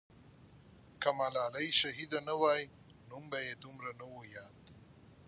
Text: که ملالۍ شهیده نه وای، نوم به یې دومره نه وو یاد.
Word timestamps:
که 1.01 1.09
ملالۍ 1.19 1.67
شهیده 1.79 2.19
نه 2.27 2.35
وای، 2.41 2.61
نوم 3.09 3.23
به 3.31 3.39
یې 3.45 3.53
دومره 3.63 3.91
نه 3.99 4.05
وو 4.11 4.21
یاد. 4.35 4.59